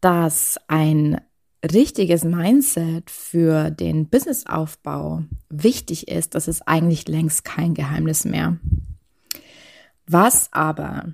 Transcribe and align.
dass 0.00 0.58
ein 0.68 1.20
richtiges 1.72 2.24
Mindset 2.24 3.10
für 3.10 3.70
den 3.70 4.08
Businessaufbau 4.08 5.24
wichtig 5.48 6.08
ist, 6.08 6.34
das 6.34 6.48
ist 6.48 6.62
eigentlich 6.66 7.08
längst 7.08 7.44
kein 7.44 7.74
Geheimnis 7.74 8.24
mehr. 8.24 8.58
Was 10.06 10.52
aber 10.52 11.06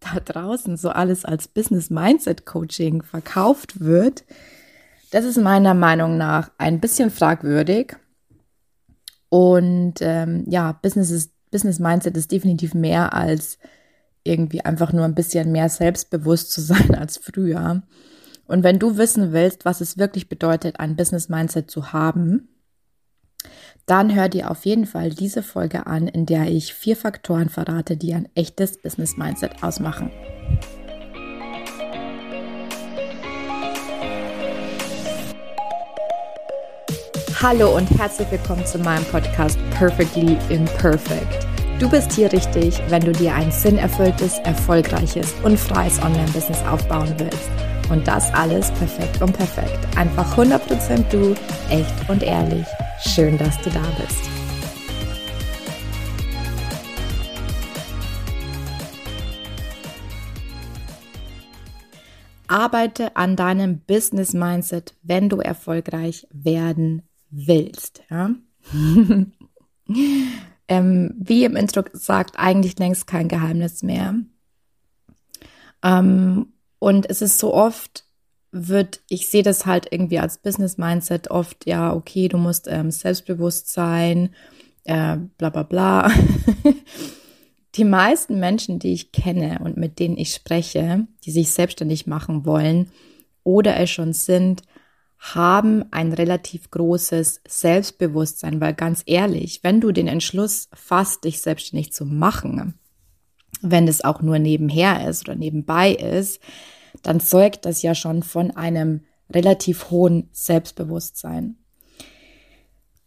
da 0.00 0.20
draußen 0.24 0.76
so 0.76 0.90
alles 0.90 1.24
als 1.24 1.48
Business 1.48 1.90
Mindset 1.90 2.46
Coaching 2.46 3.02
verkauft 3.02 3.80
wird, 3.80 4.24
das 5.10 5.24
ist 5.24 5.38
meiner 5.38 5.74
Meinung 5.74 6.16
nach 6.16 6.50
ein 6.58 6.80
bisschen 6.80 7.10
fragwürdig. 7.10 7.96
Und 9.28 9.94
ähm, 10.00 10.44
ja, 10.48 10.72
Business, 10.72 11.10
ist, 11.10 11.32
Business 11.50 11.78
Mindset 11.78 12.16
ist 12.16 12.30
definitiv 12.30 12.74
mehr 12.74 13.12
als 13.12 13.58
irgendwie 14.24 14.64
einfach 14.64 14.92
nur 14.92 15.04
ein 15.04 15.14
bisschen 15.14 15.52
mehr 15.52 15.68
selbstbewusst 15.68 16.52
zu 16.52 16.60
sein 16.60 16.94
als 16.94 17.18
früher. 17.18 17.82
Und 18.46 18.64
wenn 18.64 18.78
du 18.78 18.96
wissen 18.96 19.32
willst, 19.32 19.64
was 19.64 19.80
es 19.80 19.98
wirklich 19.98 20.28
bedeutet, 20.28 20.80
ein 20.80 20.96
Business 20.96 21.28
Mindset 21.28 21.70
zu 21.70 21.92
haben, 21.92 22.48
dann 23.86 24.14
hör 24.14 24.28
dir 24.28 24.50
auf 24.50 24.66
jeden 24.66 24.86
Fall 24.86 25.10
diese 25.10 25.42
Folge 25.42 25.86
an, 25.86 26.06
in 26.06 26.26
der 26.26 26.48
ich 26.48 26.74
vier 26.74 26.96
Faktoren 26.96 27.48
verrate, 27.48 27.96
die 27.96 28.14
ein 28.14 28.28
echtes 28.34 28.80
Business 28.80 29.16
Mindset 29.16 29.62
ausmachen. 29.62 30.10
Hallo 37.42 37.74
und 37.74 37.88
herzlich 37.98 38.30
willkommen 38.30 38.66
zu 38.66 38.78
meinem 38.78 39.04
Podcast 39.06 39.58
Perfectly 39.70 40.36
Imperfect. 40.50 41.49
Du 41.80 41.88
bist 41.88 42.12
hier 42.12 42.30
richtig, 42.30 42.78
wenn 42.90 43.02
du 43.02 43.10
dir 43.10 43.34
ein 43.34 43.50
sinnerfülltes, 43.50 44.38
erfolgreiches 44.40 45.32
und 45.42 45.58
freies 45.58 45.98
Online-Business 46.02 46.62
aufbauen 46.66 47.14
willst. 47.16 47.48
Und 47.90 48.06
das 48.06 48.30
alles 48.34 48.70
perfekt 48.72 49.22
und 49.22 49.32
perfekt. 49.32 49.78
Einfach 49.96 50.36
100% 50.36 51.08
du, 51.08 51.34
echt 51.70 52.10
und 52.10 52.22
ehrlich. 52.22 52.66
Schön, 53.02 53.38
dass 53.38 53.58
du 53.62 53.70
da 53.70 53.80
bist. 53.98 54.20
Arbeite 62.46 63.16
an 63.16 63.36
deinem 63.36 63.78
Business 63.78 64.34
Mindset, 64.34 64.94
wenn 65.02 65.30
du 65.30 65.38
erfolgreich 65.38 66.26
werden 66.30 67.08
willst. 67.30 68.02
Ja? 68.10 68.32
ähm, 70.70 71.12
wie 71.18 71.44
im 71.44 71.56
Intro 71.56 71.82
gesagt, 71.82 72.34
eigentlich 72.36 72.78
längst 72.78 73.08
kein 73.08 73.26
Geheimnis 73.26 73.82
mehr. 73.82 74.14
Ähm, 75.82 76.46
und 76.78 77.10
es 77.10 77.20
ist 77.22 77.38
so 77.38 77.52
oft, 77.52 78.04
wird, 78.52 79.00
ich 79.08 79.28
sehe 79.28 79.42
das 79.42 79.66
halt 79.66 79.88
irgendwie 79.90 80.20
als 80.20 80.38
Business 80.38 80.78
Mindset 80.78 81.28
oft, 81.28 81.66
ja, 81.66 81.92
okay, 81.92 82.28
du 82.28 82.38
musst 82.38 82.68
ähm, 82.68 82.92
selbstbewusst 82.92 83.72
sein, 83.72 84.30
äh, 84.84 85.16
bla 85.38 85.50
bla 85.50 85.64
bla. 85.64 86.12
die 87.74 87.84
meisten 87.84 88.38
Menschen, 88.38 88.78
die 88.78 88.92
ich 88.92 89.10
kenne 89.10 89.58
und 89.64 89.76
mit 89.76 89.98
denen 89.98 90.16
ich 90.16 90.32
spreche, 90.32 91.08
die 91.24 91.32
sich 91.32 91.50
selbstständig 91.50 92.06
machen 92.06 92.46
wollen 92.46 92.92
oder 93.42 93.76
es 93.76 93.90
schon 93.90 94.12
sind, 94.12 94.62
haben 95.20 95.84
ein 95.90 96.14
relativ 96.14 96.70
großes 96.70 97.42
Selbstbewusstsein, 97.46 98.60
weil 98.60 98.72
ganz 98.72 99.02
ehrlich, 99.04 99.60
wenn 99.62 99.80
du 99.80 99.92
den 99.92 100.08
Entschluss 100.08 100.68
fasst, 100.72 101.24
dich 101.24 101.42
selbstständig 101.42 101.92
zu 101.92 102.06
machen, 102.06 102.78
wenn 103.60 103.86
es 103.86 104.02
auch 104.02 104.22
nur 104.22 104.38
nebenher 104.38 105.06
ist 105.06 105.28
oder 105.28 105.36
nebenbei 105.36 105.92
ist, 105.92 106.40
dann 107.02 107.20
zeugt 107.20 107.66
das 107.66 107.82
ja 107.82 107.94
schon 107.94 108.22
von 108.22 108.50
einem 108.52 109.04
relativ 109.30 109.90
hohen 109.90 110.30
Selbstbewusstsein. 110.32 111.56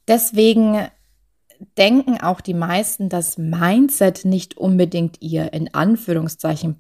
Deswegen 0.08 0.88
denken 1.78 2.20
auch 2.22 2.42
die 2.42 2.54
meisten, 2.54 3.10
dass 3.10 3.40
Mindset 3.40 4.24
nicht 4.24 4.56
unbedingt 4.58 5.22
ihr 5.22 5.52
in 5.54 5.74
Anführungszeichen 5.74 6.80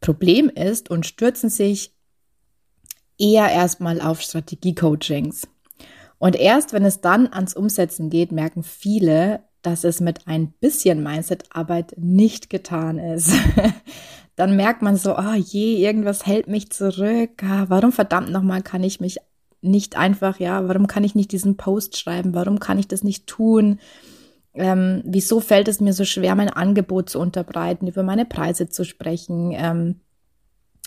Problem 0.00 0.48
ist 0.48 0.90
und 0.90 1.04
stürzen 1.04 1.50
sich 1.50 1.92
eher 3.20 3.50
erstmal 3.50 4.00
auf 4.00 4.20
Strategie-Coachings. 4.20 5.46
Und 6.18 6.36
erst 6.36 6.72
wenn 6.72 6.84
es 6.84 7.00
dann 7.00 7.32
ans 7.32 7.54
Umsetzen 7.54 8.10
geht, 8.10 8.32
merken 8.32 8.62
viele, 8.62 9.40
dass 9.62 9.84
es 9.84 10.00
mit 10.00 10.26
ein 10.26 10.52
bisschen 10.60 11.02
Mindset-Arbeit 11.02 11.94
nicht 11.96 12.50
getan 12.50 12.98
ist. 12.98 13.32
dann 14.36 14.56
merkt 14.56 14.82
man 14.82 14.96
so, 14.96 15.16
oh 15.16 15.34
je, 15.34 15.76
irgendwas 15.76 16.26
hält 16.26 16.46
mich 16.46 16.70
zurück. 16.70 17.42
Ah, 17.42 17.66
warum 17.68 17.92
verdammt 17.92 18.30
nochmal 18.30 18.62
kann 18.62 18.82
ich 18.82 19.00
mich 19.00 19.18
nicht 19.62 19.96
einfach, 19.96 20.38
ja, 20.40 20.66
warum 20.68 20.86
kann 20.86 21.04
ich 21.04 21.14
nicht 21.14 21.32
diesen 21.32 21.56
Post 21.58 21.98
schreiben? 21.98 22.34
Warum 22.34 22.58
kann 22.58 22.78
ich 22.78 22.88
das 22.88 23.04
nicht 23.04 23.26
tun? 23.26 23.78
Ähm, 24.54 25.02
wieso 25.04 25.40
fällt 25.40 25.68
es 25.68 25.80
mir 25.80 25.92
so 25.92 26.04
schwer, 26.04 26.34
mein 26.34 26.48
Angebot 26.48 27.10
zu 27.10 27.20
unterbreiten, 27.20 27.86
über 27.86 28.02
meine 28.02 28.24
Preise 28.24 28.68
zu 28.68 28.84
sprechen? 28.84 29.52
Ähm, 29.54 30.00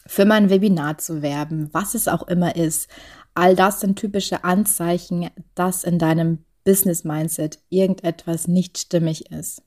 für 0.05 0.25
mein 0.25 0.49
Webinar 0.49 0.97
zu 0.97 1.21
werben, 1.21 1.69
was 1.71 1.93
es 1.93 2.07
auch 2.07 2.27
immer 2.27 2.55
ist. 2.55 2.89
All 3.33 3.55
das 3.55 3.79
sind 3.79 3.97
typische 3.97 4.43
Anzeichen, 4.43 5.29
dass 5.55 5.83
in 5.83 5.99
deinem 5.99 6.45
Business 6.63 7.03
Mindset 7.03 7.59
irgendetwas 7.69 8.47
nicht 8.47 8.77
stimmig 8.77 9.31
ist. 9.31 9.63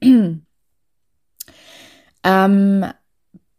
ähm, 2.24 2.84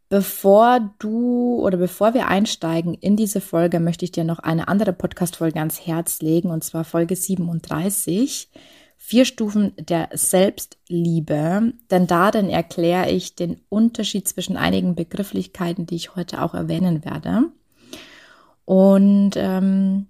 bevor 0.08 0.94
du 0.98 1.60
oder 1.60 1.78
bevor 1.78 2.14
wir 2.14 2.28
einsteigen 2.28 2.94
in 2.94 3.16
diese 3.16 3.40
Folge, 3.40 3.80
möchte 3.80 4.04
ich 4.04 4.12
dir 4.12 4.24
noch 4.24 4.40
eine 4.40 4.68
andere 4.68 4.92
Podcast-Folge 4.92 5.58
ans 5.58 5.86
Herz 5.86 6.20
legen, 6.20 6.50
und 6.50 6.64
zwar 6.64 6.84
Folge 6.84 7.16
37 7.16 8.50
vier 9.10 9.24
Stufen 9.24 9.72
der 9.76 10.08
Selbstliebe, 10.12 11.72
denn 11.90 12.06
darin 12.06 12.48
erkläre 12.48 13.10
ich 13.10 13.34
den 13.34 13.60
Unterschied 13.68 14.28
zwischen 14.28 14.56
einigen 14.56 14.94
Begrifflichkeiten, 14.94 15.84
die 15.84 15.96
ich 15.96 16.14
heute 16.14 16.40
auch 16.40 16.54
erwähnen 16.54 17.04
werde. 17.04 17.50
Und 18.64 19.32
ähm, 19.34 20.06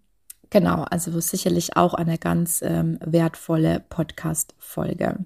genau, 0.50 0.82
also 0.82 1.18
sicherlich 1.18 1.78
auch 1.78 1.94
eine 1.94 2.18
ganz 2.18 2.60
ähm, 2.60 2.98
wertvolle 3.02 3.82
Podcast-Folge. 3.88 5.24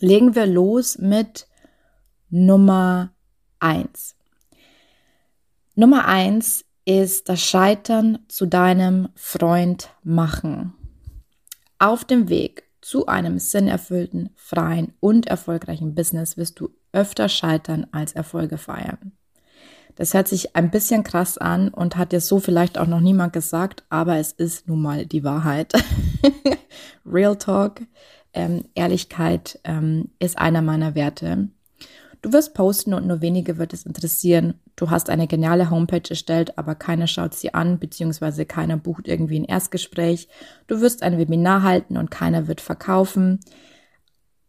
Legen 0.00 0.34
wir 0.34 0.46
los 0.46 0.98
mit 0.98 1.46
Nummer 2.30 3.12
eins. 3.60 4.16
Nummer 5.76 6.04
eins 6.08 6.64
ist 6.84 7.28
das 7.28 7.40
Scheitern 7.40 8.18
zu 8.26 8.46
deinem 8.46 9.10
Freund 9.14 9.90
machen. 10.02 10.74
Auf 11.82 12.04
dem 12.04 12.28
Weg 12.28 12.64
zu 12.82 13.06
einem 13.06 13.38
sinnerfüllten, 13.38 14.28
freien 14.36 14.92
und 15.00 15.28
erfolgreichen 15.28 15.94
Business 15.94 16.36
wirst 16.36 16.60
du 16.60 16.68
öfter 16.92 17.30
scheitern 17.30 17.86
als 17.90 18.12
Erfolge 18.12 18.58
feiern. 18.58 19.12
Das 19.96 20.12
hört 20.12 20.28
sich 20.28 20.54
ein 20.54 20.70
bisschen 20.70 21.04
krass 21.04 21.38
an 21.38 21.70
und 21.70 21.96
hat 21.96 22.12
dir 22.12 22.20
so 22.20 22.38
vielleicht 22.38 22.76
auch 22.76 22.86
noch 22.86 23.00
niemand 23.00 23.32
gesagt, 23.32 23.84
aber 23.88 24.18
es 24.18 24.32
ist 24.32 24.68
nun 24.68 24.82
mal 24.82 25.06
die 25.06 25.24
Wahrheit. 25.24 25.72
Real 27.06 27.36
Talk, 27.36 27.80
ähm, 28.34 28.66
Ehrlichkeit 28.74 29.58
ähm, 29.64 30.10
ist 30.18 30.36
einer 30.36 30.60
meiner 30.60 30.94
Werte. 30.94 31.48
Du 32.20 32.34
wirst 32.34 32.52
posten 32.52 32.92
und 32.92 33.06
nur 33.06 33.22
wenige 33.22 33.56
wird 33.56 33.72
es 33.72 33.86
interessieren. 33.86 34.60
Du 34.80 34.88
hast 34.88 35.10
eine 35.10 35.26
geniale 35.26 35.68
Homepage 35.68 36.08
erstellt, 36.08 36.56
aber 36.56 36.74
keiner 36.74 37.06
schaut 37.06 37.34
sie 37.34 37.52
an, 37.52 37.78
beziehungsweise 37.78 38.46
keiner 38.46 38.78
bucht 38.78 39.08
irgendwie 39.08 39.38
ein 39.38 39.44
Erstgespräch. 39.44 40.26
Du 40.68 40.80
wirst 40.80 41.02
ein 41.02 41.18
Webinar 41.18 41.62
halten 41.62 41.98
und 41.98 42.10
keiner 42.10 42.48
wird 42.48 42.62
verkaufen. 42.62 43.40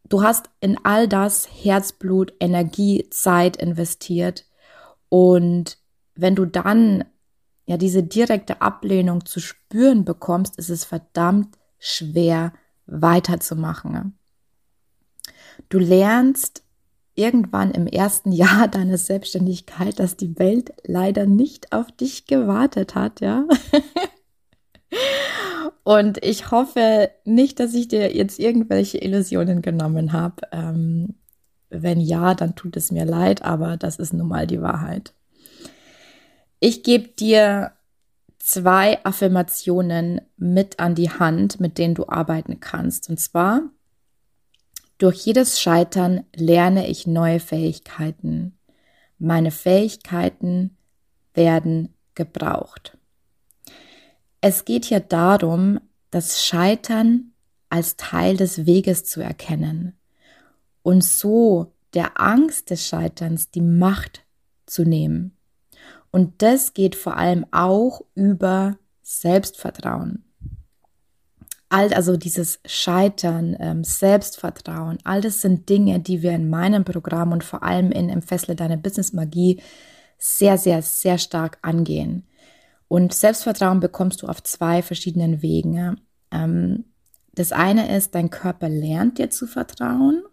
Du 0.05 0.23
hast 0.23 0.49
in 0.61 0.77
all 0.85 1.09
das 1.09 1.49
Herzblut, 1.51 2.31
Energie, 2.39 3.09
Zeit 3.09 3.57
investiert. 3.57 4.45
Und 5.09 5.77
wenn 6.15 6.35
du 6.35 6.45
dann 6.45 7.03
ja 7.65 7.75
diese 7.75 8.01
direkte 8.01 8.61
Ablehnung 8.61 9.25
zu 9.25 9.41
spüren 9.41 10.05
bekommst, 10.05 10.57
ist 10.57 10.69
es 10.69 10.85
verdammt 10.85 11.57
schwer 11.77 12.53
weiterzumachen. 12.85 14.17
Du 15.67 15.77
lernst 15.77 16.63
irgendwann 17.21 17.71
im 17.71 17.87
ersten 17.87 18.31
Jahr 18.41 18.67
deiner 18.67 18.97
Selbstständigkeit, 18.97 19.99
dass 19.99 20.17
die 20.17 20.37
Welt 20.39 20.73
leider 20.83 21.25
nicht 21.25 21.71
auf 21.71 21.91
dich 21.91 22.25
gewartet 22.25 22.95
hat, 22.95 23.21
ja. 23.21 23.45
Und 25.83 26.23
ich 26.23 26.51
hoffe 26.51 27.09
nicht, 27.23 27.59
dass 27.59 27.73
ich 27.73 27.87
dir 27.87 28.15
jetzt 28.15 28.39
irgendwelche 28.39 28.99
Illusionen 28.99 29.61
genommen 29.61 30.13
habe. 30.13 30.35
Ähm, 30.51 31.15
wenn 31.69 31.99
ja, 31.99 32.35
dann 32.35 32.55
tut 32.55 32.75
es 32.77 32.91
mir 32.91 33.05
leid, 33.05 33.41
aber 33.41 33.77
das 33.77 33.95
ist 33.97 34.13
nun 34.13 34.27
mal 34.27 34.45
die 34.45 34.61
Wahrheit. 34.61 35.13
Ich 36.59 36.83
gebe 36.83 37.07
dir 37.07 37.71
zwei 38.37 39.03
Affirmationen 39.05 40.21
mit 40.37 40.79
an 40.79 40.95
die 40.95 41.09
Hand, 41.09 41.59
mit 41.59 41.77
denen 41.77 41.95
du 41.95 42.07
arbeiten 42.07 42.59
kannst. 42.59 43.09
Und 43.09 43.19
zwar 43.19 43.61
durch 45.01 45.25
jedes 45.25 45.59
Scheitern 45.59 46.25
lerne 46.35 46.87
ich 46.87 47.07
neue 47.07 47.39
Fähigkeiten. 47.39 48.55
Meine 49.17 49.49
Fähigkeiten 49.49 50.77
werden 51.33 51.95
gebraucht. 52.13 52.99
Es 54.41 54.63
geht 54.63 54.85
hier 54.85 54.99
darum, 54.99 55.79
das 56.11 56.45
Scheitern 56.45 57.33
als 57.69 57.95
Teil 57.97 58.37
des 58.37 58.67
Weges 58.67 59.03
zu 59.03 59.21
erkennen 59.21 59.97
und 60.83 61.03
so 61.03 61.73
der 61.95 62.21
Angst 62.21 62.69
des 62.69 62.87
Scheiterns 62.87 63.49
die 63.49 63.61
Macht 63.61 64.23
zu 64.67 64.83
nehmen. 64.83 65.35
Und 66.11 66.43
das 66.43 66.75
geht 66.75 66.95
vor 66.95 67.17
allem 67.17 67.47
auch 67.51 68.01
über 68.13 68.77
Selbstvertrauen. 69.01 70.25
All, 71.73 71.93
also 71.93 72.17
dieses 72.17 72.59
Scheitern, 72.65 73.55
ähm, 73.57 73.85
Selbstvertrauen, 73.85 74.97
all 75.05 75.21
das 75.21 75.39
sind 75.39 75.69
Dinge, 75.69 76.01
die 76.01 76.21
wir 76.21 76.33
in 76.33 76.49
meinem 76.49 76.83
Programm 76.83 77.31
und 77.31 77.45
vor 77.45 77.63
allem 77.63 77.93
in 77.93 78.09
Entfessle 78.09 78.57
deine 78.57 78.77
Business 78.77 79.13
Magie 79.13 79.61
sehr, 80.17 80.57
sehr, 80.57 80.81
sehr 80.81 81.17
stark 81.17 81.59
angehen. 81.61 82.27
Und 82.89 83.13
Selbstvertrauen 83.13 83.79
bekommst 83.79 84.21
du 84.21 84.27
auf 84.27 84.43
zwei 84.43 84.81
verschiedenen 84.81 85.41
Wegen. 85.41 85.95
Ähm, 86.29 86.83
das 87.35 87.53
eine 87.53 87.95
ist, 87.95 88.15
dein 88.15 88.29
Körper 88.29 88.67
lernt 88.67 89.17
dir 89.17 89.29
zu 89.29 89.47
vertrauen. 89.47 90.23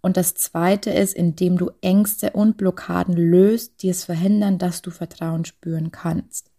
Und 0.00 0.16
das 0.16 0.34
zweite 0.34 0.90
ist, 0.90 1.14
indem 1.14 1.58
du 1.58 1.72
Ängste 1.82 2.30
und 2.30 2.56
Blockaden 2.56 3.14
löst, 3.14 3.82
die 3.82 3.90
es 3.90 4.04
verhindern, 4.04 4.56
dass 4.56 4.80
du 4.80 4.90
Vertrauen 4.90 5.44
spüren 5.44 5.90
kannst. 5.90 6.50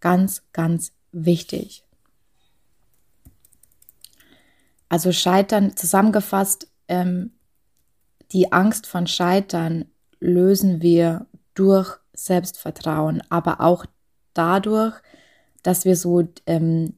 Ganz, 0.00 0.42
ganz 0.52 0.90
wichtig. 1.12 1.83
Also 4.94 5.10
Scheitern, 5.10 5.76
zusammengefasst, 5.76 6.68
ähm, 6.86 7.32
die 8.30 8.52
Angst 8.52 8.86
von 8.86 9.08
Scheitern 9.08 9.86
lösen 10.20 10.82
wir 10.82 11.26
durch 11.54 11.96
Selbstvertrauen, 12.12 13.20
aber 13.28 13.60
auch 13.60 13.86
dadurch, 14.34 14.94
dass 15.64 15.84
wir 15.84 15.96
so 15.96 16.28
ähm, 16.46 16.94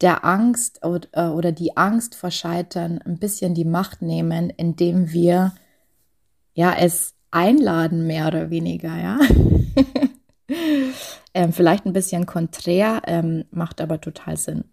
der 0.00 0.24
Angst 0.24 0.82
oder, 0.86 1.08
äh, 1.12 1.28
oder 1.28 1.52
die 1.52 1.76
Angst 1.76 2.14
vor 2.14 2.30
Scheitern 2.30 2.98
ein 3.02 3.18
bisschen 3.18 3.52
die 3.52 3.66
Macht 3.66 4.00
nehmen, 4.00 4.48
indem 4.48 5.12
wir 5.12 5.52
ja 6.54 6.72
es 6.72 7.12
einladen, 7.30 8.06
mehr 8.06 8.26
oder 8.26 8.48
weniger, 8.48 8.96
ja. 8.96 9.18
ähm, 11.34 11.52
vielleicht 11.52 11.84
ein 11.84 11.92
bisschen 11.92 12.24
konträr, 12.24 13.02
ähm, 13.04 13.44
macht 13.50 13.82
aber 13.82 14.00
total 14.00 14.38
Sinn. 14.38 14.64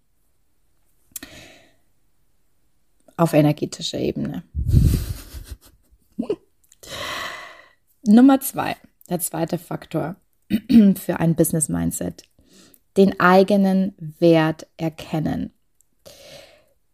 Auf 3.18 3.34
energetischer 3.34 4.00
Ebene. 4.00 4.44
Nummer 8.08 8.40
zwei, 8.40 8.76
der 9.10 9.20
zweite 9.20 9.58
Faktor 9.58 10.16
für 10.96 11.20
ein 11.20 11.36
Business 11.36 11.70
Mindset. 11.70 12.24
Den 12.98 13.20
eigenen 13.20 13.94
Wert 14.20 14.68
erkennen. 14.78 15.52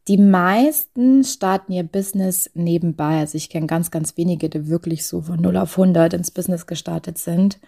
Die 0.07 0.17
meisten 0.17 1.23
starten 1.23 1.73
ihr 1.73 1.83
Business 1.83 2.49
nebenbei. 2.53 3.19
Also 3.19 3.37
ich 3.37 3.49
kenne 3.49 3.67
ganz, 3.67 3.91
ganz 3.91 4.17
wenige, 4.17 4.49
die 4.49 4.67
wirklich 4.67 5.05
so 5.05 5.21
von 5.21 5.39
0 5.39 5.57
auf 5.57 5.77
100 5.77 6.13
ins 6.13 6.31
Business 6.31 6.65
gestartet 6.65 7.17
sind. 7.17 7.59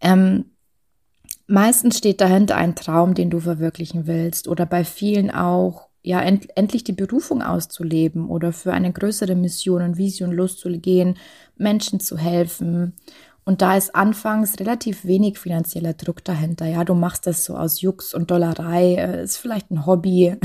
Ähm, 0.00 0.46
meistens 1.46 1.98
steht 1.98 2.20
dahinter 2.20 2.56
ein 2.56 2.74
Traum, 2.74 3.14
den 3.14 3.30
du 3.30 3.38
verwirklichen 3.38 4.06
willst. 4.06 4.48
Oder 4.48 4.66
bei 4.66 4.84
vielen 4.84 5.30
auch, 5.30 5.85
ja, 6.06 6.20
end 6.20 6.56
endlich 6.56 6.84
die 6.84 6.92
Berufung 6.92 7.42
auszuleben 7.42 8.28
oder 8.28 8.52
für 8.52 8.72
eine 8.72 8.92
größere 8.92 9.34
Mission 9.34 9.82
und 9.82 9.96
Vision 9.96 10.30
loszugehen, 10.30 11.18
Menschen 11.56 11.98
zu 11.98 12.16
helfen. 12.16 12.94
Und 13.44 13.60
da 13.60 13.76
ist 13.76 13.92
anfangs 13.96 14.60
relativ 14.60 15.04
wenig 15.04 15.36
finanzieller 15.40 15.94
Druck 15.94 16.24
dahinter. 16.24 16.66
Ja, 16.66 16.84
du 16.84 16.94
machst 16.94 17.26
das 17.26 17.44
so 17.44 17.56
aus 17.56 17.80
Jux 17.80 18.14
und 18.14 18.30
Dollerei, 18.30 18.94
äh, 18.94 19.24
ist 19.24 19.38
vielleicht 19.38 19.72
ein 19.72 19.84
Hobby. 19.84 20.36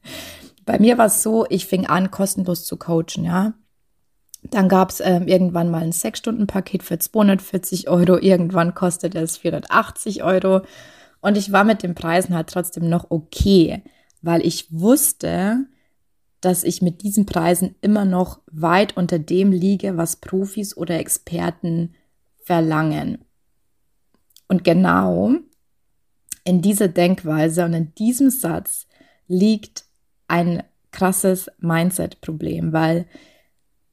Bei 0.64 0.80
mir 0.80 0.98
war 0.98 1.06
es 1.06 1.22
so, 1.22 1.46
ich 1.50 1.66
fing 1.66 1.86
an, 1.86 2.10
kostenlos 2.10 2.66
zu 2.66 2.76
coachen, 2.76 3.24
ja. 3.24 3.54
Dann 4.42 4.68
gab 4.68 4.90
es 4.90 4.98
äh, 4.98 5.20
irgendwann 5.24 5.70
mal 5.70 5.84
ein 5.84 5.92
Sechs-Stunden-Paket 5.92 6.82
für 6.82 6.98
240 6.98 7.88
Euro. 7.88 8.18
Irgendwann 8.18 8.74
kostete 8.74 9.20
es 9.20 9.36
480 9.36 10.24
Euro. 10.24 10.62
Und 11.20 11.36
ich 11.36 11.52
war 11.52 11.62
mit 11.62 11.84
den 11.84 11.94
Preisen 11.94 12.34
halt 12.34 12.48
trotzdem 12.48 12.88
noch 12.88 13.06
okay, 13.10 13.84
weil 14.26 14.44
ich 14.44 14.66
wusste, 14.72 15.66
dass 16.40 16.64
ich 16.64 16.82
mit 16.82 17.02
diesen 17.02 17.26
Preisen 17.26 17.76
immer 17.80 18.04
noch 18.04 18.40
weit 18.50 18.96
unter 18.96 19.20
dem 19.20 19.52
liege, 19.52 19.96
was 19.96 20.16
Profis 20.16 20.76
oder 20.76 20.98
Experten 20.98 21.94
verlangen. 22.42 23.24
Und 24.48 24.64
genau 24.64 25.36
in 26.42 26.60
dieser 26.60 26.88
Denkweise 26.88 27.64
und 27.64 27.72
in 27.72 27.94
diesem 27.94 28.30
Satz 28.30 28.88
liegt 29.28 29.84
ein 30.26 30.64
krasses 30.90 31.48
Mindset-Problem, 31.58 32.72
weil 32.72 33.06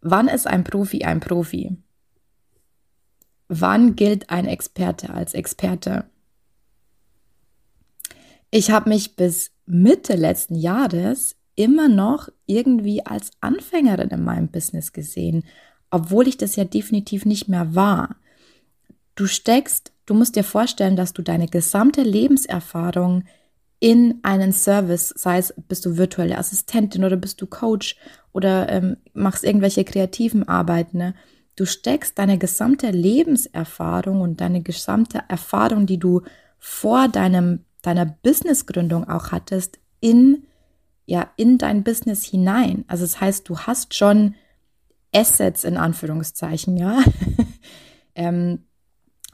wann 0.02 0.28
ist 0.28 0.48
ein 0.48 0.64
Profi 0.64 1.04
ein 1.04 1.20
Profi? 1.20 1.78
Wann 3.50 3.96
gilt 3.96 4.32
ein 4.32 4.48
Experte 4.48 5.12
als 5.12 5.36
Experte? 5.36 6.06
Ich 8.56 8.70
habe 8.70 8.90
mich 8.90 9.16
bis 9.16 9.50
Mitte 9.66 10.16
letzten 10.16 10.54
Jahres 10.54 11.36
immer 11.56 11.88
noch 11.90 12.30
irgendwie 12.46 13.04
als 13.04 13.32
Anfängerin 13.42 14.10
in 14.10 14.24
meinem 14.24 14.48
Business 14.50 14.94
gesehen, 14.94 15.44
obwohl 15.90 16.28
ich 16.28 16.38
das 16.38 16.56
ja 16.56 16.64
definitiv 16.64 17.26
nicht 17.26 17.48
mehr 17.48 17.74
war. 17.74 18.18
Du 19.16 19.26
steckst, 19.26 19.92
du 20.06 20.14
musst 20.14 20.36
dir 20.36 20.44
vorstellen, 20.44 20.96
dass 20.96 21.14
du 21.14 21.24
deine 21.24 21.48
gesamte 21.48 22.04
Lebenserfahrung 22.04 23.24
in 23.80 24.20
einen 24.22 24.52
Service, 24.52 25.10
sei 25.18 25.40
es 25.40 25.56
bist 25.68 25.84
du 25.88 25.98
virtuelle 25.98 26.38
Assistentin 26.38 27.04
oder 27.04 27.18
bist 27.18 27.42
du 27.42 27.48
Coach 27.48 27.96
oder 28.34 28.70
ähm, 28.70 28.98
machst 29.16 29.44
irgendwelche 29.44 29.84
kreativen 29.84 30.48
Arbeiten, 30.48 31.00
ne? 31.00 31.16
du 31.56 31.66
steckst 31.66 32.20
deine 32.20 32.38
gesamte 32.38 32.92
Lebenserfahrung 32.92 34.22
und 34.22 34.42
deine 34.42 34.62
gesamte 34.62 35.24
Erfahrung, 35.28 35.88
die 35.88 35.98
du 35.98 36.22
vor 36.60 37.08
deinem 37.08 37.66
deiner 37.84 38.06
Businessgründung 38.06 39.08
auch 39.08 39.32
hattest, 39.32 39.78
in 40.00 40.48
ja 41.06 41.30
in 41.36 41.58
dein 41.58 41.84
Business 41.84 42.24
hinein. 42.24 42.86
Also 42.88 43.04
das 43.04 43.22
heißt, 43.22 43.48
du 43.48 43.60
hast 43.60 43.94
schon 43.94 44.36
Assets 45.14 45.64
in 45.64 45.78
Anführungszeichen, 45.78 46.78
ja. 46.78 47.04
ähm, 48.16 48.64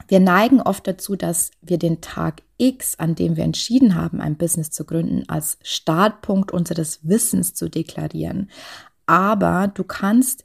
wir 0.08 0.20
neigen 0.20 0.60
oft 0.60 0.86
dazu, 0.86 1.14
dass 1.14 1.52
wir 1.62 1.78
den 1.78 2.00
Tag 2.00 2.42
X, 2.58 2.98
an 2.98 3.14
dem 3.14 3.36
wir 3.36 3.44
entschieden 3.44 3.94
haben, 3.94 4.20
ein 4.20 4.36
Business 4.36 4.70
zu 4.70 4.84
gründen, 4.84 5.28
als 5.28 5.58
Startpunkt 5.62 6.52
unseres 6.52 7.06
Wissens 7.06 7.54
zu 7.54 7.68
deklarieren. 7.68 8.50
Aber 9.06 9.68
du 9.68 9.84
kannst 9.84 10.44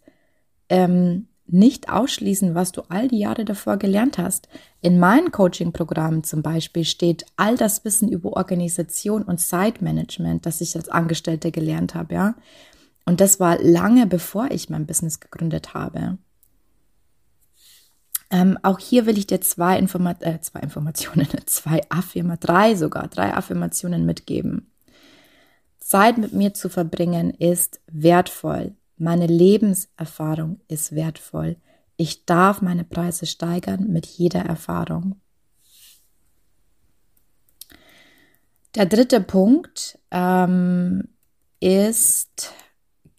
ähm, 0.70 1.28
nicht 1.48 1.90
ausschließen, 1.90 2.56
was 2.56 2.72
du 2.72 2.82
all 2.90 3.08
die 3.08 3.20
Jahre 3.20 3.46
davor 3.46 3.78
gelernt 3.78 4.18
hast. 4.18 4.50
In 4.82 5.00
meinen 5.00 5.32
Coaching-Programmen 5.32 6.24
zum 6.24 6.42
Beispiel 6.42 6.86
steht 6.86 7.26
all 7.36 7.56
das 7.56 7.86
Wissen 7.86 8.10
über 8.10 8.34
Organisation 8.34 9.24
und 9.24 9.40
Zeitmanagement, 9.40 10.46
das 10.46 10.62
ich 10.62 10.76
als 10.76 10.90
Angestellte 10.90 11.52
gelernt 11.52 11.94
habe, 11.94 12.14
ja. 12.16 12.36
Und 13.06 13.22
das 13.22 13.40
war 13.40 13.62
lange 13.62 14.08
bevor 14.08 14.50
ich 14.50 14.70
mein 14.70 14.88
Business 14.88 15.20
gegründet 15.20 15.76
habe. 15.76 16.18
Ähm, 18.32 18.58
auch 18.64 18.80
hier 18.80 19.06
will 19.06 19.18
ich 19.18 19.28
dir 19.28 19.40
zwei, 19.42 19.78
Informa 19.78 20.16
äh, 20.22 20.40
zwei 20.42 20.60
Informationen, 20.62 21.28
zwei 21.46 21.82
Affirmationen, 21.90 22.40
drei 22.40 22.76
sogar, 22.76 23.08
drei 23.08 23.34
Affirmationen 23.34 24.06
mitgeben. 24.06 24.72
Zeit 25.80 26.18
mit 26.18 26.34
mir 26.34 26.56
zu 26.56 26.68
verbringen 26.70 27.30
ist 27.30 27.80
wertvoll. 27.86 28.74
Meine 28.98 29.28
Lebenserfahrung 29.28 30.62
ist 30.68 30.96
wertvoll. 30.96 31.58
Ich 31.98 32.26
darf 32.26 32.62
meine 32.62 32.84
Preise 32.84 33.26
steigern 33.26 33.88
mit 33.92 34.06
jeder 34.06 34.42
Erfahrung. 34.42 35.16
Der 38.76 38.86
dritte 38.86 39.22
Punkt 39.22 39.98
ähm, 40.12 41.08
ist, 41.60 42.52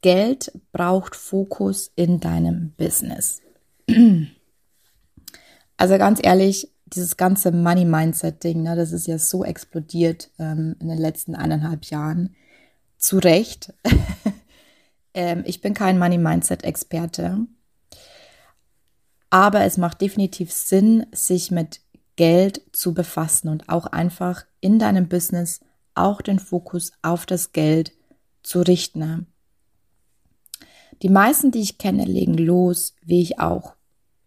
Geld 0.02 0.52
braucht 0.72 1.16
Fokus 1.16 1.90
in 1.96 2.20
deinem 2.20 2.72
Business. 2.76 3.42
Also 5.78 5.98
ganz 5.98 6.20
ehrlich, 6.22 6.72
dieses 6.86 7.18
ganze 7.18 7.52
Money-Mindset-Ding, 7.52 8.62
ne, 8.62 8.76
das 8.76 8.92
ist 8.92 9.06
ja 9.06 9.18
so 9.18 9.44
explodiert 9.44 10.30
ähm, 10.38 10.74
in 10.80 10.88
den 10.88 10.96
letzten 10.96 11.34
eineinhalb 11.34 11.84
Jahren. 11.84 12.34
Zu 12.96 13.18
Recht. 13.18 13.74
ähm, 15.16 15.42
ich 15.46 15.60
bin 15.60 15.74
kein 15.74 15.98
Money-Mindset-Experte. 15.98 17.38
Aber 19.30 19.64
es 19.64 19.76
macht 19.76 20.00
definitiv 20.00 20.52
Sinn, 20.52 21.06
sich 21.10 21.50
mit 21.50 21.80
Geld 22.14 22.62
zu 22.72 22.94
befassen 22.94 23.48
und 23.48 23.68
auch 23.68 23.86
einfach 23.86 24.44
in 24.60 24.78
deinem 24.78 25.08
Business 25.08 25.60
auch 25.94 26.22
den 26.22 26.38
Fokus 26.38 26.92
auf 27.02 27.26
das 27.26 27.52
Geld 27.52 27.92
zu 28.42 28.60
richten. 28.60 29.26
Die 31.02 31.08
meisten, 31.08 31.50
die 31.50 31.60
ich 31.60 31.78
kenne, 31.78 32.04
legen 32.04 32.38
los, 32.38 32.94
wie 33.02 33.20
ich 33.20 33.40
auch 33.40 33.74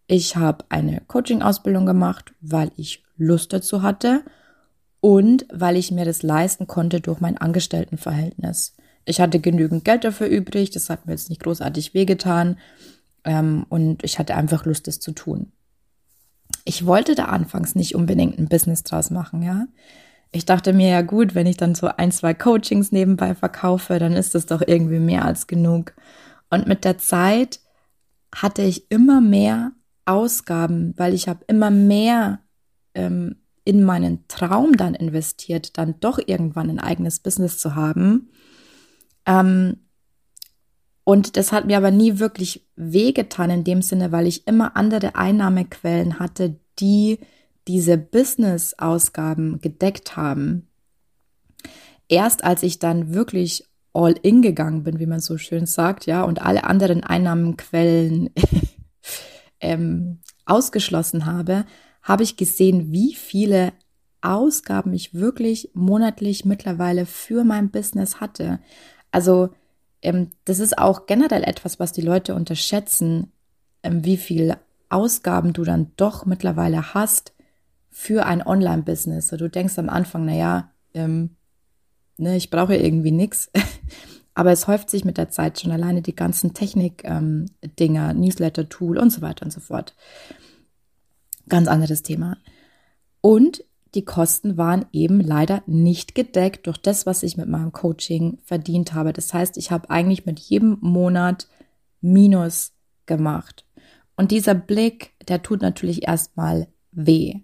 Ich 0.07 0.35
habe 0.35 0.65
eine 0.69 1.01
Coaching-Ausbildung 1.01 1.85
gemacht, 1.85 2.33
weil 2.41 2.71
ich 2.75 3.03
Lust 3.15 3.53
dazu 3.53 3.83
hatte 3.83 4.23
und 5.01 5.45
weil 5.51 5.77
ich 5.77 5.91
mir 5.91 6.05
das 6.05 6.23
leisten 6.23 6.67
konnte 6.67 6.99
durch 6.99 7.19
mein 7.19 7.37
Angestelltenverhältnis. 7.37 8.75
Ich 9.09 9.19
hatte 9.19 9.39
genügend 9.39 9.85
Geld 9.85 10.03
dafür 10.03 10.27
übrig, 10.27 10.69
das 10.69 10.91
hat 10.91 11.07
mir 11.07 11.13
jetzt 11.13 11.29
nicht 11.29 11.41
großartig 11.41 11.95
wehgetan 11.95 12.59
ähm, 13.23 13.65
und 13.67 14.03
ich 14.03 14.19
hatte 14.19 14.35
einfach 14.35 14.65
Lust, 14.65 14.87
das 14.87 14.99
zu 14.99 15.13
tun. 15.13 15.51
Ich 16.63 16.85
wollte 16.85 17.15
da 17.15 17.25
anfangs 17.25 17.73
nicht 17.73 17.95
unbedingt 17.95 18.37
ein 18.37 18.47
Business 18.47 18.83
draus 18.83 19.09
machen, 19.09 19.41
ja. 19.41 19.65
Ich 20.31 20.45
dachte 20.45 20.73
mir 20.73 20.89
ja 20.89 21.01
gut, 21.01 21.33
wenn 21.33 21.47
ich 21.47 21.57
dann 21.57 21.73
so 21.73 21.87
ein, 21.87 22.11
zwei 22.11 22.35
Coachings 22.35 22.91
nebenbei 22.91 23.33
verkaufe, 23.33 23.97
dann 23.97 24.13
ist 24.13 24.35
das 24.35 24.45
doch 24.45 24.61
irgendwie 24.63 24.99
mehr 24.99 25.25
als 25.25 25.47
genug. 25.47 25.93
Und 26.51 26.67
mit 26.67 26.85
der 26.85 26.99
Zeit 26.99 27.61
hatte 28.35 28.61
ich 28.61 28.91
immer 28.91 29.21
mehr 29.21 29.71
Ausgaben, 30.05 30.93
weil 30.97 31.15
ich 31.15 31.27
habe 31.27 31.43
immer 31.47 31.71
mehr 31.71 32.41
ähm, 32.93 33.37
in 33.63 33.83
meinen 33.83 34.27
Traum 34.27 34.77
dann 34.77 34.93
investiert, 34.93 35.79
dann 35.79 35.99
doch 35.99 36.19
irgendwann 36.23 36.69
ein 36.69 36.79
eigenes 36.79 37.19
Business 37.19 37.57
zu 37.57 37.73
haben. 37.73 38.29
Ähm, 39.29 39.77
und 41.03 41.37
das 41.37 41.51
hat 41.51 41.65
mir 41.65 41.77
aber 41.77 41.91
nie 41.91 42.19
wirklich 42.19 42.67
wehgetan 42.75 43.49
in 43.49 43.63
dem 43.63 43.81
Sinne, 43.81 44.11
weil 44.11 44.27
ich 44.27 44.47
immer 44.47 44.75
andere 44.75 45.15
Einnahmequellen 45.15 46.19
hatte, 46.19 46.59
die 46.79 47.19
diese 47.67 47.97
Business-Ausgaben 47.97 49.61
gedeckt 49.61 50.15
haben. 50.15 50.67
Erst 52.07 52.43
als 52.43 52.63
ich 52.63 52.79
dann 52.79 53.13
wirklich 53.13 53.65
all 53.93 54.15
in 54.21 54.41
gegangen 54.41 54.83
bin, 54.83 54.99
wie 54.99 55.05
man 55.05 55.19
so 55.19 55.37
schön 55.37 55.65
sagt, 55.65 56.05
ja, 56.05 56.23
und 56.23 56.41
alle 56.41 56.63
anderen 56.63 57.03
Einnahmenquellen 57.03 58.31
ähm, 59.59 60.19
ausgeschlossen 60.45 61.25
habe, 61.25 61.65
habe 62.01 62.23
ich 62.23 62.37
gesehen, 62.37 62.91
wie 62.91 63.13
viele 63.13 63.73
Ausgaben 64.21 64.93
ich 64.93 65.13
wirklich 65.13 65.69
monatlich 65.73 66.45
mittlerweile 66.45 67.05
für 67.05 67.43
mein 67.43 67.71
Business 67.71 68.19
hatte. 68.19 68.59
Also 69.11 69.49
ähm, 70.01 70.31
das 70.45 70.59
ist 70.59 70.77
auch 70.77 71.05
generell 71.05 71.43
etwas, 71.43 71.79
was 71.79 71.91
die 71.91 72.01
Leute 72.01 72.35
unterschätzen, 72.35 73.31
ähm, 73.83 74.05
wie 74.05 74.17
viel 74.17 74.55
Ausgaben 74.89 75.53
du 75.53 75.63
dann 75.63 75.91
doch 75.97 76.25
mittlerweile 76.25 76.93
hast 76.93 77.33
für 77.89 78.25
ein 78.25 78.45
Online-Business. 78.45 79.27
Du 79.29 79.49
denkst 79.49 79.77
am 79.77 79.89
Anfang, 79.89 80.25
naja, 80.25 80.71
ähm, 80.93 81.35
ne, 82.17 82.35
ich 82.35 82.49
brauche 82.49 82.75
irgendwie 82.75 83.11
nichts. 83.11 83.51
Aber 84.33 84.51
es 84.51 84.67
häuft 84.67 84.89
sich 84.89 85.03
mit 85.03 85.17
der 85.17 85.29
Zeit 85.29 85.59
schon 85.59 85.71
alleine 85.71 86.01
die 86.01 86.15
ganzen 86.15 86.53
Technik-Dinger, 86.53 88.11
ähm, 88.11 88.19
Newsletter-Tool 88.19 88.97
und 88.97 89.09
so 89.09 89.21
weiter 89.21 89.43
und 89.43 89.51
so 89.51 89.59
fort. 89.59 89.95
Ganz 91.49 91.67
anderes 91.67 92.03
Thema. 92.03 92.37
Und 93.21 93.65
die 93.95 94.05
Kosten 94.05 94.57
waren 94.57 94.85
eben 94.91 95.19
leider 95.19 95.63
nicht 95.65 96.13
gedeckt 96.15 96.67
durch 96.67 96.77
das, 96.77 97.05
was 97.05 97.23
ich 97.23 97.37
mit 97.37 97.47
meinem 97.47 97.71
Coaching 97.71 98.39
verdient 98.43 98.93
habe. 98.93 99.13
Das 99.13 99.33
heißt, 99.33 99.57
ich 99.57 99.71
habe 99.71 99.89
eigentlich 99.89 100.25
mit 100.25 100.39
jedem 100.39 100.77
Monat 100.81 101.47
Minus 102.01 102.73
gemacht. 103.05 103.65
Und 104.15 104.31
dieser 104.31 104.53
Blick, 104.53 105.13
der 105.27 105.41
tut 105.41 105.61
natürlich 105.61 106.07
erstmal 106.07 106.67
weh. 106.91 107.41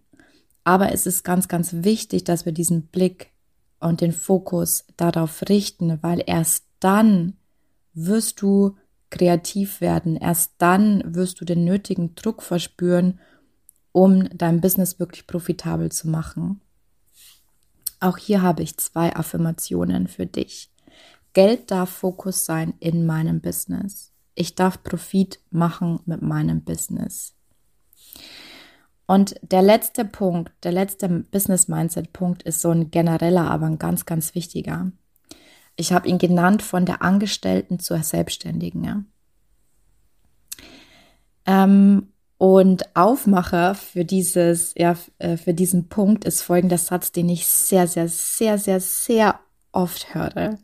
Aber 0.64 0.92
es 0.92 1.06
ist 1.06 1.24
ganz, 1.24 1.48
ganz 1.48 1.72
wichtig, 1.72 2.24
dass 2.24 2.46
wir 2.46 2.52
diesen 2.52 2.88
Blick 2.88 3.32
und 3.80 4.02
den 4.02 4.12
Fokus 4.12 4.86
darauf 4.98 5.44
richten, 5.48 6.00
weil 6.02 6.24
erst 6.26 6.66
dann 6.80 7.38
wirst 7.94 8.42
du 8.42 8.76
kreativ 9.10 9.80
werden. 9.82 10.16
Erst 10.18 10.54
dann 10.58 11.04
wirst 11.06 11.40
du 11.40 11.46
den 11.46 11.64
nötigen 11.64 12.16
Druck 12.16 12.42
verspüren, 12.42 13.20
um 13.96 14.28
dein 14.38 14.60
Business 14.60 15.00
wirklich 15.00 15.26
profitabel 15.26 15.90
zu 15.90 16.10
machen. 16.10 16.60
Auch 18.02 18.18
hier 18.18 18.42
habe 18.42 18.62
ich 18.62 18.76
zwei 18.76 19.16
Affirmationen 19.16 20.10
für 20.10 20.26
dich. 20.26 20.70
Geld 21.32 21.72
darf 21.72 21.92
Fokus 21.92 22.44
sein 22.44 22.74
in 22.82 23.06
meinem 23.06 23.40
Business. 23.40 24.12
Ich 24.34 24.54
darf 24.54 24.84
Profit 24.84 25.40
machen 25.50 26.02
mit 26.06 26.22
meinem 26.22 26.62
Business. 26.62 27.36
Und 29.06 29.36
der 29.42 29.62
letzte 29.62 30.04
Punkt, 30.04 30.52
der 30.64 30.74
letzte 30.74 31.08
Business 31.08 31.70
Mindset 31.70 32.12
Punkt 32.12 32.44
ist 32.44 32.60
so 32.60 32.72
ein 32.72 32.92
genereller, 32.92 33.50
aber 33.50 33.68
ein 33.68 33.80
ganz, 33.80 34.06
ganz 34.06 34.36
wichtiger. 34.36 34.92
Ich 35.78 35.94
habe 35.94 36.10
ihn 36.10 36.18
genannt 36.18 36.64
von 36.64 36.86
der 36.86 37.02
Angestellten 37.02 37.80
zur 37.80 38.04
Selbstständigen. 38.04 38.84
Ja. 38.84 39.04
Ähm, 41.46 42.12
und 42.38 42.96
Aufmacher 42.96 43.76
für 43.76 44.04
dieses, 44.04 44.74
ja, 44.76 44.96
äh, 45.20 45.38
für 45.38 45.54
diesen 45.54 45.88
Punkt 45.88 46.26
ist 46.26 46.42
folgender 46.42 46.78
Satz, 46.78 47.12
den 47.12 47.30
ich 47.30 47.48
sehr, 47.48 47.88
sehr, 47.88 48.08
sehr, 48.10 48.58
sehr, 48.58 48.80
sehr 48.80 49.40
oft 49.72 50.14
höre. 50.14 50.58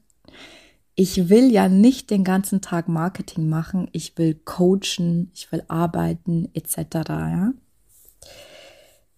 Ich 0.96 1.30
will 1.30 1.52
ja 1.52 1.70
nicht 1.70 2.10
den 2.10 2.24
ganzen 2.24 2.62
Tag 2.62 2.88
Marketing 2.88 3.48
machen, 3.48 3.90
ich 3.94 4.18
will 4.18 4.36
coachen, 4.36 5.32
ich 5.34 5.52
will 5.52 5.64
arbeiten, 5.68 6.50
etc. 6.54 6.78
Ja? 7.08 7.54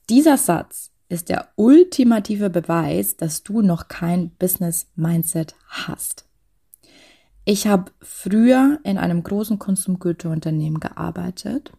Dieser 0.10 0.38
Satz 0.38 0.92
ist 1.10 1.30
der 1.30 1.50
ultimative 1.56 2.50
Beweis, 2.50 3.18
dass 3.18 3.44
du 3.44 3.62
noch 3.62 3.88
kein 3.88 4.30
Business 4.32 4.88
Mindset 4.96 5.56
hast. 5.68 6.26
Ich 7.46 7.68
habe 7.68 7.92
früher 8.02 8.80
in 8.84 8.98
einem 8.98 9.24
großen 9.24 9.60
Konsumgüterunternehmen 9.60 10.80
gearbeitet 10.80 11.74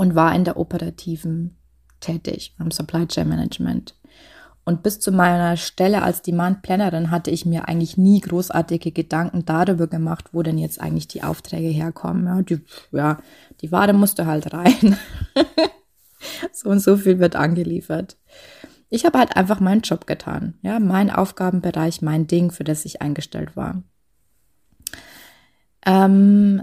und 0.00 0.14
war 0.14 0.34
in 0.34 0.44
der 0.44 0.56
operativen 0.56 1.58
tätig, 2.00 2.54
am 2.56 2.70
Supply 2.70 3.06
Chain 3.06 3.28
Management. 3.28 3.94
Und 4.64 4.82
bis 4.82 4.98
zu 4.98 5.12
meiner 5.12 5.58
Stelle 5.58 6.00
als 6.00 6.22
Demand 6.22 6.62
Plannerin 6.62 7.10
hatte 7.10 7.30
ich 7.30 7.44
mir 7.44 7.68
eigentlich 7.68 7.98
nie 7.98 8.22
großartige 8.22 8.92
Gedanken 8.92 9.44
darüber 9.44 9.88
gemacht, 9.88 10.30
wo 10.32 10.42
denn 10.42 10.56
jetzt 10.56 10.80
eigentlich 10.80 11.06
die 11.06 11.22
Aufträge 11.22 11.68
herkommen. 11.68 12.24
Ja, 12.24 12.40
die, 12.40 12.64
ja, 12.92 13.18
die 13.60 13.72
Ware 13.72 13.92
musste 13.92 14.24
halt 14.24 14.54
rein. 14.54 14.96
so 16.54 16.70
und 16.70 16.80
so 16.80 16.96
viel 16.96 17.18
wird 17.18 17.36
angeliefert. 17.36 18.16
Ich 18.88 19.04
habe 19.04 19.18
halt 19.18 19.36
einfach 19.36 19.60
meinen 19.60 19.82
Job 19.82 20.06
getan. 20.06 20.54
Ja, 20.62 20.80
mein 20.80 21.10
Aufgabenbereich, 21.10 22.00
mein 22.00 22.26
Ding, 22.26 22.52
für 22.52 22.64
das 22.64 22.86
ich 22.86 23.02
eingestellt 23.02 23.54
war. 23.54 23.82
Ähm, 25.84 26.62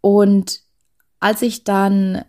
und 0.00 0.60
als 1.20 1.42
ich 1.42 1.64
dann 1.64 2.24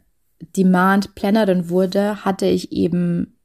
Demand 0.55 1.15
Plannerin 1.15 1.69
wurde, 1.69 2.23
hatte 2.23 2.45
ich 2.45 2.71
eben 2.71 3.37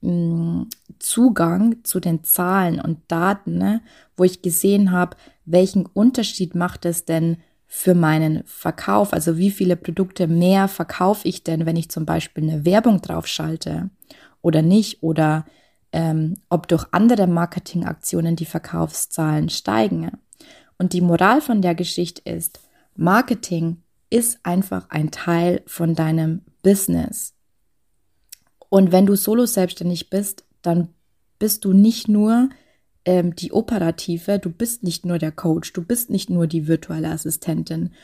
mm, 0.00 0.62
Zugang 0.98 1.84
zu 1.84 2.00
den 2.00 2.24
Zahlen 2.24 2.80
und 2.80 3.00
Daten, 3.08 3.58
ne, 3.58 3.80
wo 4.16 4.24
ich 4.24 4.42
gesehen 4.42 4.90
habe, 4.90 5.16
welchen 5.44 5.86
Unterschied 5.86 6.54
macht 6.54 6.84
es 6.84 7.04
denn 7.04 7.38
für 7.66 7.94
meinen 7.94 8.42
Verkauf? 8.46 9.12
Also 9.12 9.38
wie 9.38 9.50
viele 9.50 9.76
Produkte 9.76 10.26
mehr 10.26 10.68
verkaufe 10.68 11.26
ich 11.28 11.44
denn, 11.44 11.66
wenn 11.66 11.76
ich 11.76 11.88
zum 11.88 12.04
Beispiel 12.04 12.42
eine 12.42 12.64
Werbung 12.64 13.00
drauf 13.00 13.26
schalte 13.26 13.90
oder 14.42 14.60
nicht? 14.60 15.02
Oder 15.02 15.46
ähm, 15.92 16.36
ob 16.48 16.68
durch 16.68 16.84
andere 16.90 17.26
Marketingaktionen 17.26 18.36
die 18.36 18.44
Verkaufszahlen 18.44 19.48
steigen. 19.48 20.10
Und 20.78 20.92
die 20.92 21.00
Moral 21.00 21.40
von 21.40 21.62
der 21.62 21.74
Geschichte 21.74 22.22
ist, 22.28 22.60
Marketing 23.00 23.82
ist 24.10 24.40
einfach 24.42 24.90
ein 24.90 25.10
Teil 25.10 25.62
von 25.64 25.94
deinem 25.94 26.42
Business. 26.62 27.32
Und 28.68 28.92
wenn 28.92 29.06
du 29.06 29.16
solo 29.16 29.46
selbstständig 29.46 30.10
bist, 30.10 30.44
dann 30.60 30.88
bist 31.38 31.64
du 31.64 31.72
nicht 31.72 32.08
nur 32.08 32.50
ähm, 33.06 33.34
die 33.34 33.52
Operative, 33.52 34.38
du 34.38 34.50
bist 34.50 34.82
nicht 34.82 35.06
nur 35.06 35.16
der 35.16 35.32
Coach, 35.32 35.72
du 35.72 35.82
bist 35.82 36.10
nicht 36.10 36.28
nur 36.28 36.46
die 36.46 36.68
virtuelle 36.68 37.08
Assistentin. 37.08 37.94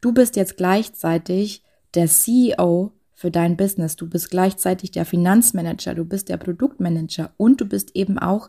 Du 0.00 0.12
bist 0.12 0.36
jetzt 0.36 0.56
gleichzeitig 0.56 1.64
der 1.94 2.06
CEO 2.06 2.92
für 3.12 3.32
dein 3.32 3.56
Business, 3.56 3.96
du 3.96 4.08
bist 4.08 4.30
gleichzeitig 4.30 4.92
der 4.92 5.04
Finanzmanager, 5.04 5.96
du 5.96 6.04
bist 6.04 6.28
der 6.28 6.36
Produktmanager 6.36 7.32
und 7.38 7.60
du 7.60 7.64
bist 7.64 7.96
eben 7.96 8.20
auch 8.20 8.48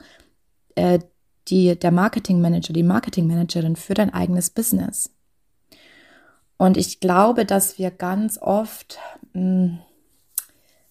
äh, 0.75 1.00
die, 1.47 1.75
der 1.79 1.91
Marketingmanager, 1.91 2.74
die 2.74 2.83
Marketingmanagerin 2.83 3.75
für 3.75 3.95
dein 3.95 4.13
eigenes 4.13 4.51
Business. 4.51 5.14
Und 6.57 6.77
ich 6.77 7.00
glaube, 7.00 7.45
dass 7.45 7.77
wir 7.77 7.91
ganz 7.91 8.38
oft, 8.38 9.00
mh, 9.33 9.41
hm, 9.41 9.79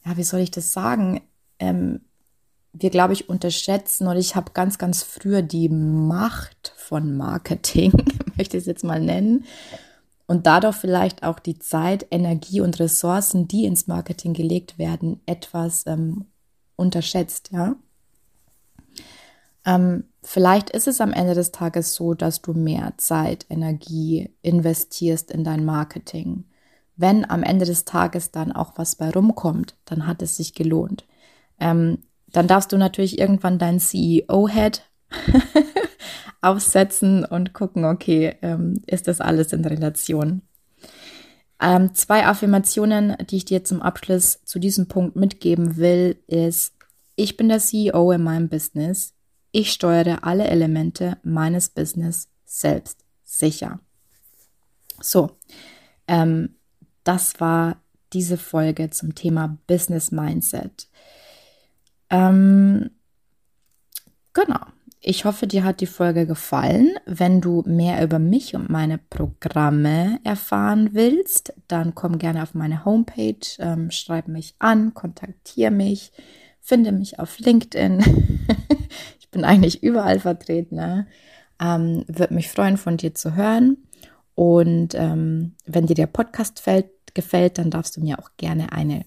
ja, 0.04 0.16
wie 0.16 0.24
soll 0.24 0.40
ich 0.40 0.50
das 0.50 0.72
sagen? 0.72 1.22
Ähm, 1.58 2.02
wir, 2.74 2.90
glaube 2.90 3.12
ich, 3.12 3.28
unterschätzen 3.28 4.06
und 4.08 4.16
ich 4.16 4.34
habe 4.36 4.52
ganz, 4.52 4.78
ganz 4.78 5.02
früher 5.02 5.42
die 5.42 5.68
Macht 5.68 6.74
von 6.76 7.16
Marketing, 7.16 7.92
möchte 8.36 8.56
ich 8.56 8.62
es 8.62 8.66
jetzt 8.66 8.84
mal 8.84 9.00
nennen, 9.00 9.44
und 10.26 10.46
dadurch 10.46 10.76
vielleicht 10.76 11.22
auch 11.22 11.38
die 11.38 11.58
Zeit, 11.58 12.06
Energie 12.10 12.60
und 12.60 12.80
Ressourcen, 12.80 13.46
die 13.46 13.66
ins 13.66 13.86
Marketing 13.86 14.32
gelegt 14.32 14.78
werden, 14.78 15.20
etwas 15.26 15.86
ähm, 15.86 16.26
unterschätzt, 16.76 17.50
ja. 17.52 17.76
Ähm, 19.66 20.04
vielleicht 20.24 20.70
ist 20.70 20.88
es 20.88 21.00
am 21.00 21.12
Ende 21.12 21.34
des 21.34 21.52
Tages 21.52 21.94
so, 21.94 22.14
dass 22.14 22.42
du 22.42 22.52
mehr 22.52 22.94
Zeit, 22.96 23.46
Energie 23.48 24.30
investierst 24.42 25.30
in 25.30 25.44
dein 25.44 25.64
Marketing. 25.64 26.44
Wenn 26.96 27.28
am 27.28 27.42
Ende 27.42 27.64
des 27.64 27.84
Tages 27.84 28.30
dann 28.30 28.52
auch 28.52 28.72
was 28.76 28.96
bei 28.96 29.10
rumkommt, 29.10 29.76
dann 29.84 30.06
hat 30.06 30.22
es 30.22 30.36
sich 30.36 30.54
gelohnt. 30.54 31.04
Ähm, 31.60 31.98
dann 32.32 32.46
darfst 32.46 32.72
du 32.72 32.76
natürlich 32.76 33.18
irgendwann 33.18 33.58
dein 33.58 33.78
CEO-Head 33.78 34.82
aufsetzen 36.40 37.24
und 37.24 37.52
gucken, 37.52 37.84
okay, 37.84 38.36
ähm, 38.42 38.82
ist 38.86 39.08
das 39.08 39.20
alles 39.20 39.52
in 39.52 39.64
Relation? 39.64 40.42
Ähm, 41.60 41.94
zwei 41.94 42.26
Affirmationen, 42.26 43.16
die 43.30 43.36
ich 43.36 43.44
dir 43.44 43.64
zum 43.64 43.80
Abschluss 43.80 44.40
zu 44.44 44.58
diesem 44.58 44.88
Punkt 44.88 45.16
mitgeben 45.16 45.76
will, 45.76 46.16
ist, 46.26 46.74
ich 47.16 47.36
bin 47.36 47.48
der 47.48 47.60
CEO 47.60 48.10
in 48.10 48.22
meinem 48.22 48.48
Business. 48.48 49.14
Ich 49.56 49.70
steuere 49.70 50.24
alle 50.24 50.48
Elemente 50.48 51.16
meines 51.22 51.68
Business 51.68 52.28
selbst 52.44 53.04
sicher. 53.22 53.78
So, 55.00 55.30
ähm, 56.08 56.56
das 57.04 57.38
war 57.38 57.76
diese 58.12 58.36
Folge 58.36 58.90
zum 58.90 59.14
Thema 59.14 59.56
Business 59.68 60.10
Mindset. 60.10 60.88
Ähm, 62.10 62.90
genau. 64.32 64.58
Ich 65.00 65.24
hoffe, 65.24 65.46
dir 65.46 65.62
hat 65.62 65.80
die 65.80 65.86
Folge 65.86 66.26
gefallen. 66.26 66.90
Wenn 67.06 67.40
du 67.40 67.62
mehr 67.64 68.02
über 68.02 68.18
mich 68.18 68.56
und 68.56 68.70
meine 68.70 68.98
Programme 68.98 70.18
erfahren 70.24 70.94
willst, 70.94 71.54
dann 71.68 71.94
komm 71.94 72.18
gerne 72.18 72.42
auf 72.42 72.54
meine 72.54 72.84
Homepage, 72.84 73.46
ähm, 73.60 73.92
schreib 73.92 74.26
mich 74.26 74.56
an, 74.58 74.94
kontaktiere 74.94 75.70
mich, 75.70 76.10
finde 76.60 76.90
mich 76.90 77.20
auf 77.20 77.38
LinkedIn. 77.38 78.02
bin 79.34 79.44
eigentlich 79.44 79.82
überall 79.82 80.18
vertreten. 80.20 80.76
Ne? 80.76 81.06
Ähm, 81.60 82.04
Würde 82.08 82.32
mich 82.32 82.48
freuen, 82.48 82.78
von 82.78 82.96
dir 82.96 83.14
zu 83.14 83.34
hören. 83.34 83.76
Und 84.34 84.94
ähm, 84.94 85.54
wenn 85.66 85.86
dir 85.86 85.94
der 85.94 86.06
Podcast 86.06 86.60
fällt, 86.60 86.86
gefällt, 87.12 87.58
dann 87.58 87.70
darfst 87.70 87.96
du 87.96 88.00
mir 88.00 88.18
auch 88.18 88.30
gerne 88.38 88.72
eine 88.72 89.04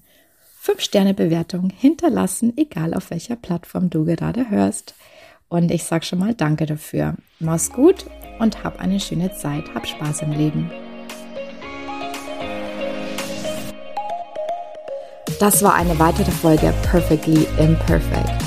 5-Sterne-Bewertung 0.64 1.70
hinterlassen, 1.70 2.54
egal 2.56 2.94
auf 2.94 3.10
welcher 3.10 3.36
Plattform 3.36 3.90
du 3.90 4.06
gerade 4.06 4.50
hörst. 4.50 4.96
Und 5.50 5.72
ich 5.72 5.84
sage 5.84 6.06
schon 6.06 6.20
mal 6.20 6.34
Danke 6.34 6.66
dafür. 6.66 7.16
Mach's 7.40 7.72
gut 7.72 8.06
und 8.40 8.64
hab 8.64 8.80
eine 8.80 9.00
schöne 9.00 9.34
Zeit. 9.34 9.64
Hab 9.74 9.88
Spaß 9.88 10.24
im 10.24 10.32
Leben. 10.32 10.70
Das 15.40 15.62
war 15.62 15.76
eine 15.76 16.00
weitere 16.00 16.32
Folge 16.32 16.74
Perfectly 16.84 17.46
Imperfect, 17.60 18.47